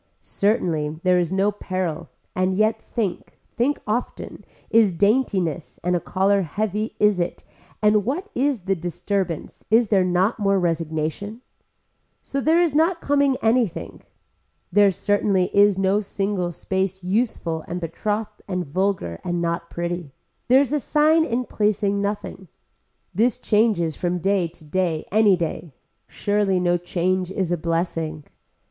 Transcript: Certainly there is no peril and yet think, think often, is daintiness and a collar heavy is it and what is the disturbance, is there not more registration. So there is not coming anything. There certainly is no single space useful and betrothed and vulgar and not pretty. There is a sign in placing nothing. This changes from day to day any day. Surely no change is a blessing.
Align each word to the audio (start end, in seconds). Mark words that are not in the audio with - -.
Certainly 0.23 0.99
there 1.03 1.19
is 1.19 1.31
no 1.31 1.51
peril 1.51 2.09
and 2.35 2.55
yet 2.55 2.81
think, 2.81 3.37
think 3.55 3.77
often, 3.85 4.43
is 4.71 4.91
daintiness 4.91 5.79
and 5.83 5.95
a 5.95 5.99
collar 5.99 6.41
heavy 6.41 6.95
is 6.99 7.19
it 7.19 7.43
and 7.83 8.03
what 8.03 8.27
is 8.33 8.61
the 8.61 8.73
disturbance, 8.73 9.63
is 9.69 9.89
there 9.89 10.03
not 10.03 10.39
more 10.39 10.57
registration. 10.59 11.41
So 12.23 12.41
there 12.41 12.63
is 12.63 12.73
not 12.73 12.99
coming 12.99 13.37
anything. 13.43 14.01
There 14.71 14.89
certainly 14.89 15.55
is 15.55 15.77
no 15.77 15.99
single 15.99 16.51
space 16.51 17.03
useful 17.03 17.63
and 17.67 17.79
betrothed 17.79 18.41
and 18.47 18.65
vulgar 18.65 19.21
and 19.23 19.39
not 19.39 19.69
pretty. 19.69 20.13
There 20.47 20.61
is 20.61 20.73
a 20.73 20.79
sign 20.79 21.23
in 21.23 21.45
placing 21.45 22.01
nothing. 22.01 22.47
This 23.13 23.37
changes 23.37 23.95
from 23.95 24.17
day 24.17 24.47
to 24.47 24.63
day 24.65 25.05
any 25.11 25.37
day. 25.37 25.75
Surely 26.07 26.59
no 26.59 26.77
change 26.77 27.29
is 27.29 27.51
a 27.51 27.55
blessing. 27.57 28.23